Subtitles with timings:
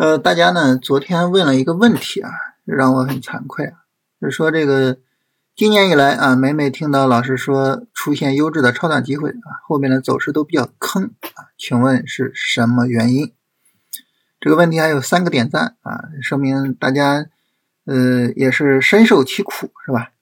[0.00, 2.30] 呃，大家呢昨天问了一个问题啊，
[2.64, 3.84] 让我很惭愧啊，
[4.18, 4.96] 就是说这个
[5.54, 13.34] 今年以来啊，每每听到老师说出现优质的超短机会啊，后面的走势都比较坑啊，请问是什么原因？
[14.40, 17.26] 这个问题还有三个点赞啊，说明大家
[17.84, 20.12] 呃也是深受其苦是吧？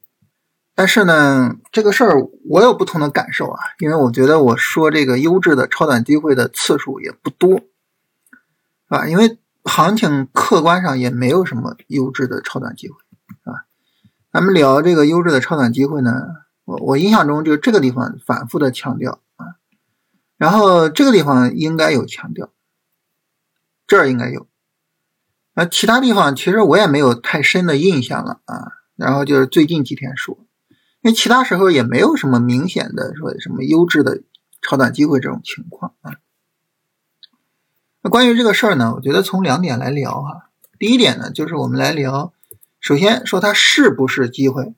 [0.74, 2.16] 但是呢，这个事儿
[2.50, 7.60] 我有不同的感受啊，因为我觉得我说这个优质的超短机会的次数也不多
[8.88, 9.38] 啊，因为。
[9.64, 12.96] 行情客观上也没有什么优质的超短机会，
[13.44, 13.66] 啊？
[14.32, 16.12] 咱们聊这个优质的超短机会呢，
[16.64, 19.56] 我我印象中就这个地方反复的强调啊，
[20.36, 22.50] 然后这个地方应该有强调，
[23.86, 24.46] 这儿应该有，
[25.54, 28.72] 啊，其他地方其实我也没有太深的印象了啊。
[28.96, 30.36] 然后就是最近几天说，
[31.02, 34.22] 因为其他时候也没有什么明显的说什么优质的
[34.60, 36.16] 超短机会这种情况啊。
[38.08, 40.50] 关于这个事儿呢，我觉得从两点来聊哈。
[40.78, 42.32] 第一点呢，就是我们来聊，
[42.80, 44.74] 首先说它是不是机会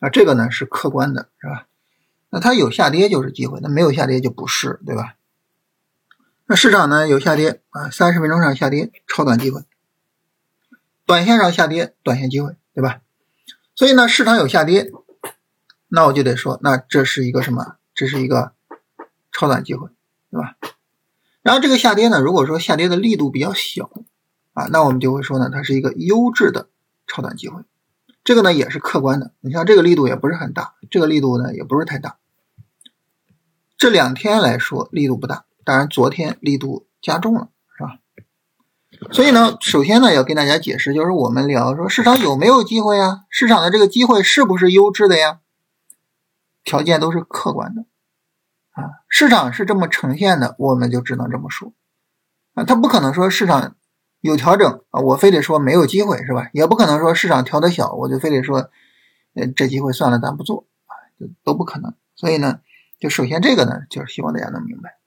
[0.00, 0.08] 啊？
[0.08, 1.66] 这个呢是客观的，是吧？
[2.30, 5.14] 那它有下跌就是机会，那没有下跌就不是，对吧？
[6.46, 9.62] 那市场呢有下跌啊，三十分钟上下跌，超短机会；
[11.06, 13.00] 短线上下跌，短线机会，对吧？
[13.74, 14.90] 所以呢，市场有下跌，
[15.88, 17.76] 那我就得说，那这是一个什么？
[17.94, 18.52] 这是一个
[19.32, 19.88] 超短机会，
[21.44, 23.90] 然后这个下跌呢，如果说下跌的力度比较小
[24.54, 26.68] 啊，那我们就会说呢，它是一个优质的
[27.06, 27.62] 超短机会。
[28.24, 32.16] 这个呢也是客观的，你像这个力度也不是很大，这个力度呢也不是太大。
[33.76, 37.98] 这两天来说力度不大，当然昨天力度加重了，是吧？
[39.12, 43.24] 所以呢，首先呢要跟大家解释，就是我们聊说市场有没有机会啊？
[43.28, 45.40] 市场的这个机会是不是优质的呀？
[46.64, 47.84] 条件都是客观的。
[48.74, 51.72] 啊，市场是这么呈现的，我们就只能这么说
[52.54, 53.76] 啊，它不可能说市场
[54.20, 56.50] 有调整啊，我非得说没有机会是吧？
[56.52, 58.70] 也不可能说市场调的小，我就非得说，
[59.34, 61.94] 呃，这机会算了，咱不做啊，就都不可能。
[62.16, 62.60] 所以呢，
[62.98, 64.98] 就首先这个呢，就是希望大家能明白。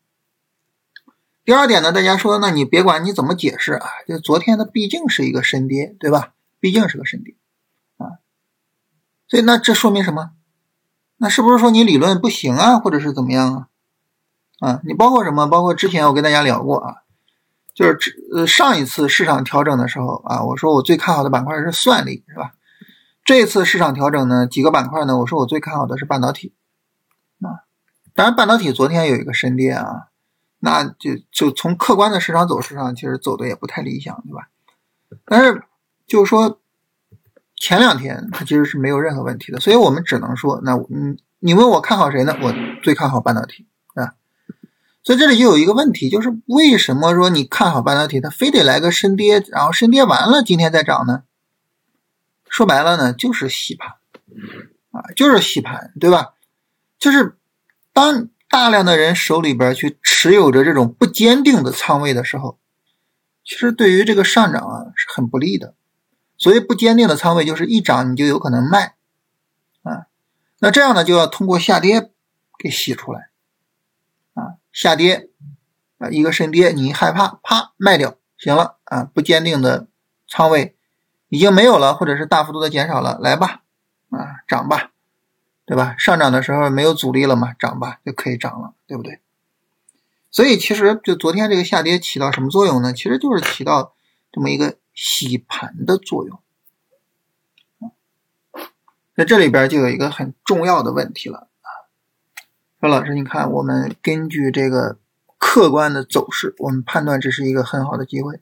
[1.44, 6.34] 第二点呢，大家说，那你别管你怎么解释啊，就昨天它毕竟是一个深跌，对吧？
[6.60, 7.36] 毕竟是个深跌
[7.98, 8.20] 啊，
[9.28, 10.32] 所以那这说明什么？
[11.20, 13.68] 那是不是说你理论不行啊，或者是怎么样啊？
[14.60, 15.48] 啊，你包括什么？
[15.48, 16.96] 包括之前我跟大家聊过啊，
[17.74, 17.98] 就是
[18.36, 22.54] 呃上一次市场调整的时候啊，我说我最看好的板块是算力，是吧？
[23.26, 26.54] 这次市场调整呢，几个板块呢，我说我最看好的是半导体
[27.42, 27.66] 啊。
[28.14, 30.10] 当然，半导体昨天有一个深跌啊，
[30.60, 34.50] 那就就从客观的市场走势上，其实走的也不太理想，对吧？
[35.26, 35.64] 但是
[36.06, 36.60] 就是说。
[37.58, 42.38] 前两天它其实是没有任何问题的，所以我们只能说，那嗯，你问我看好谁呢？
[42.42, 42.54] 我
[42.84, 44.14] 最看好半导体啊。
[45.04, 51.24] 所以这里就有一个问题，就是为什么说你看好半导体，它非得来个深跌，然后深跌完了今天再涨呢？
[52.50, 53.96] 说白了呢，就是洗盘
[54.92, 56.34] 啊，就是洗盘，对吧？
[57.00, 57.38] 就是
[57.92, 62.60] 当大量的人手里边去持有着这种不坚定的仓位的时候，
[63.44, 65.74] 其实对于这个上涨啊是很不利的。
[66.38, 68.94] 所以不坚定的仓位就是一涨你就有可能卖，
[69.82, 70.06] 啊，
[70.60, 72.12] 那这样呢就要通过下跌
[72.60, 73.30] 给洗出来，
[74.36, 75.30] 啊，下跌
[75.98, 79.88] 啊一个深跌你害怕啪卖掉行了啊不坚定的
[80.30, 80.76] 仓位
[81.30, 83.64] 已经没有了或者是大幅度的减少了来吧
[84.12, 84.92] 啊涨吧，
[85.66, 85.96] 对吧？
[85.98, 89.20] 上涨的时候没有阻力了嘛，涨吧就可以涨了，对不对？
[90.30, 92.94] 所以其实就昨天这个下跌起到什么作用呢？
[92.94, 93.96] 其实就是起到
[94.32, 94.78] 这么一个。
[94.98, 96.42] 洗盘的作用，
[99.14, 101.70] 那这里边就有一个很重要的问题了啊，
[102.82, 104.98] 说老师，你看我们根据这个
[105.38, 108.42] 客观的走势，我们判断这是一个很好的机会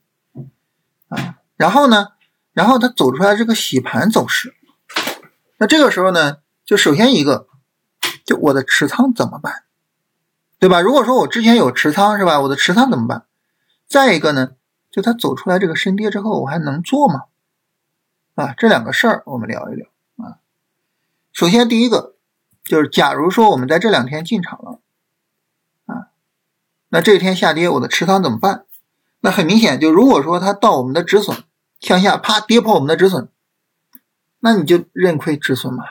[1.10, 2.14] 啊，然后呢，
[2.54, 4.54] 然后它走出来这个洗盘走势，
[5.58, 7.50] 那这个时候呢，就首先一个，
[8.24, 9.66] 就我的持仓怎么办，
[10.58, 10.80] 对吧？
[10.80, 13.26] 如果说我之前有持仓是吧，我的持仓怎么办？
[13.90, 14.56] 再一个呢？
[14.96, 17.26] 就它走出来这个深跌之后，我还能做吗？
[18.36, 20.40] 啊，这两个事儿我们聊一聊啊。
[21.34, 22.16] 首先第一个
[22.64, 24.80] 就是，假如说我们在这两天进场了
[25.86, 26.08] 啊，
[26.88, 28.64] 那这一天下跌，我的持仓怎么办？
[29.20, 31.44] 那很明显，就如果说它到我们的止损
[31.82, 33.28] 向下啪跌破我们的止损，
[34.40, 35.84] 那你就认亏止损嘛，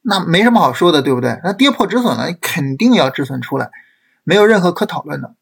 [0.00, 1.38] 那没什么好说的，对不对？
[1.44, 3.70] 那跌破止损了，你肯定要止损出来，
[4.24, 5.34] 没有任何可讨论的。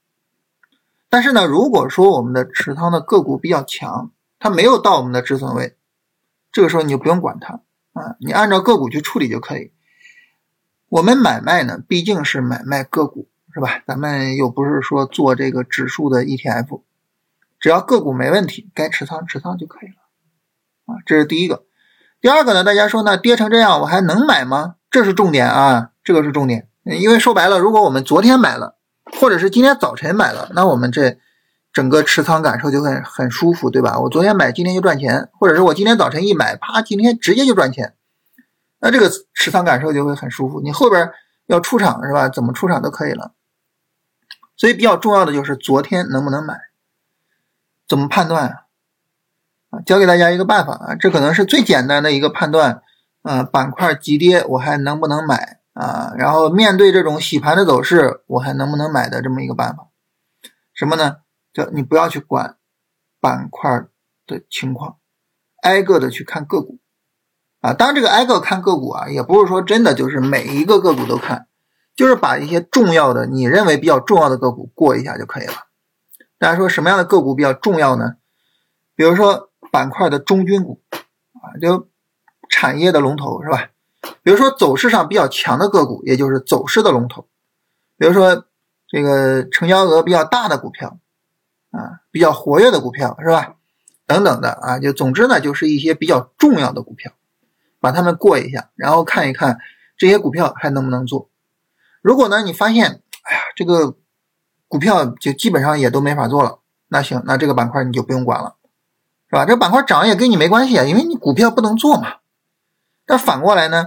[1.15, 5.77] 但是呢，如果说我们的持仓的个股比较强，它没有到我们的止损位，
[6.51, 7.61] 这个时候你就不用管它
[7.93, 9.71] 啊，你按照个股去处理就可以。
[10.89, 13.81] 我们买卖呢，毕竟是买卖个股，是吧？
[13.87, 16.83] 咱们又不是说做这个指数的 ETF，
[17.61, 20.99] 只要个股没问题，该持仓持仓就可以了啊。
[21.07, 21.65] 这是第一个。
[22.21, 24.75] 第二个呢，大家说呢，跌成这样我还能买吗？
[24.91, 26.69] 这是重点啊，这个是重点。
[26.83, 28.74] 因为说白了，如果我们昨天买了，
[29.21, 31.17] 或者是今天早晨买了，那我们这
[31.73, 33.99] 整个持仓感受就会很舒服，对吧？
[33.99, 37.95] 我昨天买，今天就赚钱，或者是我今天早晨一买，啪，今天直接就赚钱，
[38.81, 40.61] 那这个持仓感受就会很舒服。
[40.61, 41.11] 你后边
[41.47, 42.29] 要出场是吧？
[42.29, 43.33] 怎么出场都可以了。
[44.57, 46.61] 所以比较重要的就是昨天能不能买，
[47.89, 48.49] 怎么判断
[49.71, 49.81] 啊？
[49.85, 52.83] 教给大家一个办法啊，这可能是最简单的一个判断
[53.23, 56.15] 啊，板块急跌我还能不能买啊？
[56.17, 59.89] 然后面对这种洗盘的走势，我还能不能买的这么一个办法？
[60.73, 61.19] 什么呢？
[61.53, 62.57] 叫你不要去管
[63.21, 63.85] 板块
[64.27, 64.97] 的情况，
[65.63, 66.79] 挨个的去看个股
[67.61, 67.75] 啊。
[67.75, 71.49] 当然，这个挨个看个股啊，也不是说真的就是每一个个股都看，
[71.95, 75.55] 就是把一些重要的你认为比较重要的个股过一下就可以了。
[76.39, 78.15] 大家说什么样的个股比较重要呢？
[78.95, 79.51] 比如说。
[79.73, 81.89] 板块的中军股啊，就
[82.49, 83.71] 产业的龙头是吧？
[84.23, 87.27] 比如说走势上比较强的个股，也就是走势的龙头，
[87.97, 88.47] 比如说
[88.89, 90.99] 这个成交额比较大的股票
[91.71, 93.57] 啊，比较活跃的股票是吧？
[94.07, 97.13] 等等的啊，就总之呢，就是一些比较重要的股票，
[97.81, 99.59] 把它们过一下，然后看一看
[99.97, 101.31] 这些股票还能不能做。
[102.03, 103.97] 如果呢，你发现哎呀，这个
[104.69, 106.59] 股票就基本上也都没法做了，
[106.89, 108.57] 那行，那这个板块你就不用管了。
[109.31, 109.47] 是吧？
[109.47, 112.17] 这板块涨也跟你没关系啊，因为你股票不能做嘛。
[113.07, 113.87] 但反过来呢，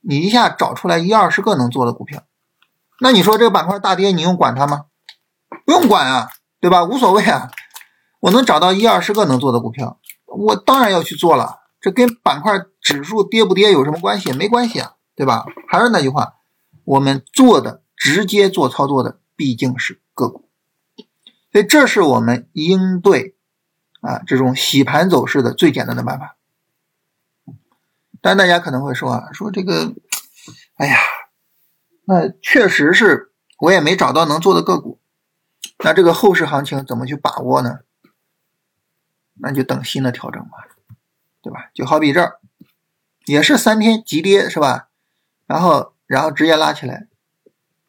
[0.00, 2.24] 你一下找出来一二十个能做的股票，
[3.00, 4.86] 那你说这个板块大跌，你用管它吗？
[5.64, 6.28] 不用管啊，
[6.60, 6.84] 对吧？
[6.84, 7.50] 无所谓啊。
[8.20, 11.60] 我能找到一二十个能做的股票，我当然要去做了。
[11.80, 12.52] 这跟板块
[12.82, 14.32] 指数跌不跌有什么关系？
[14.32, 15.44] 没关系啊，对吧？
[15.68, 16.34] 还是那句话，
[16.84, 20.50] 我们做的直接做操作的毕竟是个股，
[21.50, 23.36] 所以这是我们应对。
[24.02, 26.36] 啊，这种洗盘走势的最简单的办法，
[28.20, 29.94] 但大家可能会说啊，说这个，
[30.76, 30.98] 哎呀，
[32.04, 34.98] 那确实是我也没找到能做的个股，
[35.84, 37.80] 那这个后市行情怎么去把握呢？
[39.42, 40.58] 那就等新的调整吧，
[41.40, 41.70] 对吧？
[41.72, 42.40] 就好比这儿，
[43.24, 44.88] 也是三天急跌是吧？
[45.46, 47.08] 然后然后直接拉起来，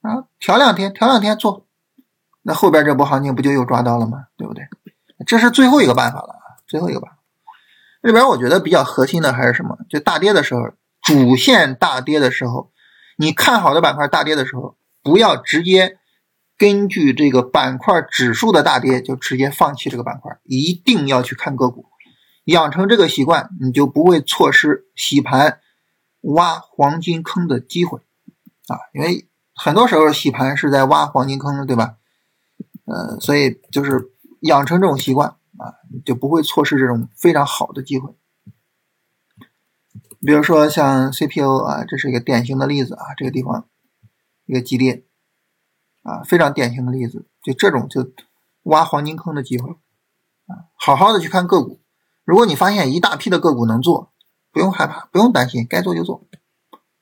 [0.01, 1.65] 啊，调两天，调两天做，
[2.43, 4.27] 那后边这波行情不就又抓到了吗？
[4.37, 4.65] 对不对？
[5.27, 7.17] 这是最后一个办法了，最后一个办法。
[8.01, 9.77] 这边我觉得比较核心的还是什么？
[9.89, 10.61] 就大跌的时候，
[11.01, 12.71] 主线大跌的时候，
[13.17, 15.97] 你看好的板块大跌的时候，不要直接
[16.57, 21.85] 根据这个板块指数的大跌就直接放弃这个板块，一定要去看个股，
[22.45, 25.59] 养成这个习惯，你就不会错失洗盘
[26.21, 27.99] 挖黄金坑的机会
[28.67, 28.77] 啊。
[28.93, 31.95] 因为很多时候洗盘是在挖黄金坑，对吧？
[32.85, 34.09] 呃，所以就是。
[34.41, 38.15] 养成这种习惯啊，就不会错失这种非常好的机会。
[40.25, 43.67] 比如说像 CPU 啊，这是一个典型的例子啊，这个地方
[44.45, 45.05] 一个激烈
[46.01, 47.27] 啊，非常典型的例子。
[47.43, 48.11] 就这种就
[48.63, 49.69] 挖黄金坑的机会
[50.47, 51.79] 啊，好好的去看个股。
[52.23, 54.13] 如果你发现一大批的个股能做，
[54.51, 56.27] 不用害怕，不用担心，该做就做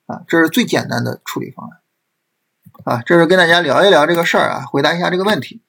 [0.06, 1.82] 啊，这是最简单的处理方案
[2.84, 3.02] 啊。
[3.04, 5.62] 这是跟大家聊一聊这个事儿啊，回答一下这个问题。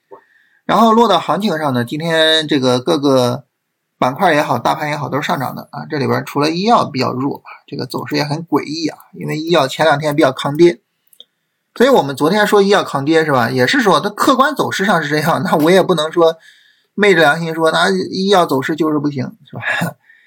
[0.65, 3.45] 然后落到行情上呢，今天这个各个
[3.99, 5.87] 板块也好，大盘也好，都是上涨的啊。
[5.91, 8.99] 这里边除了医药比较弱，这个走势也很诡异啊。
[9.13, 10.81] 因为医药前两天比较抗跌，
[11.75, 13.51] 所以我们昨天说医药抗跌是吧？
[13.51, 16.37] 也是说它客观走势上是这样，那我也不能说
[16.95, 19.63] 昧着良心说那医药走势就是不行是吧？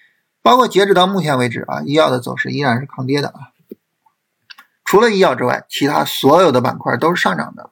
[0.44, 3.54] 包括截止到目前为止啊，医药的走势依然是抗跌的啊。
[4.84, 7.70] 除了医药之外，其他所有的板块都是上涨的。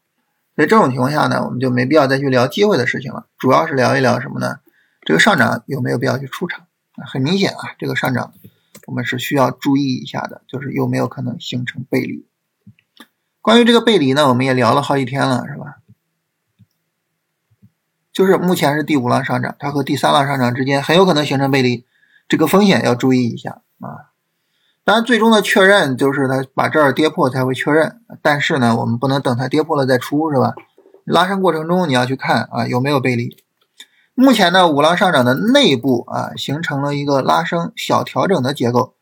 [0.55, 4.59] 所以这种情况下呢，我们就没必要再去聊机会的事情了，主要是聊一聊什么呢？
[5.01, 6.67] 这个上涨有没有必要去出场？
[7.07, 8.33] 很明显啊，这个上涨
[8.85, 12.27] 我们是需要注意一下的，就是有没有可能形成背离。
[13.41, 15.77] 关于这个背离呢，我们也聊了好几天了，是吧？
[18.11, 21.85] 就是目前是第五浪上涨，它和第三浪上涨之间很有可能形成背离，
[22.27, 24.10] 这个风险要注意一下啊。
[24.83, 28.01] 当然，最终的确认就是它把这儿跌破才会确认。
[28.21, 30.53] 但是呢，我们不能等它跌破了再出，是吧？
[31.05, 33.37] 拉升过程中你要去看啊有没有背离。
[34.13, 38.95] 目前呢，五浪上涨的内部啊形成了一个拉升小调整的结构。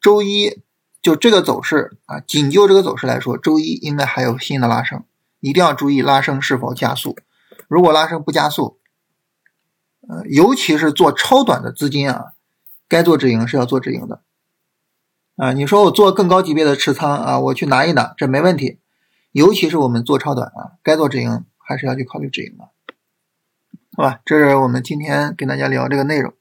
[0.00, 0.62] 周一
[1.00, 5.04] 就这个走势啊，仅就这个走势来说，周一应该还有新的拉升，
[5.40, 7.16] 一定要注意拉升是否加速。
[7.68, 8.78] 如果拉升不加速，
[10.08, 12.32] 呃，尤其是做超短的资金啊，
[12.88, 14.20] 该做止盈是要做止盈的。
[15.42, 18.78] 啊，你说我做更高级别的持仓啊，我去拿一拿，这没问题。
[19.32, 22.68] 尤其是我们做超短啊，该做止盈还是要去考虑止盈的。
[23.96, 26.32] 好吧，这是我们今天跟大家聊这个内容。